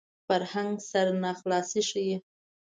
[0.27, 2.15] فرهنګ سرناخلاصي ښيي